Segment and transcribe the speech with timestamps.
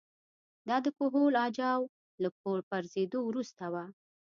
[0.67, 1.81] دا د کهول اجاو
[2.23, 2.29] له
[2.71, 3.85] پرځېدو وروسته وه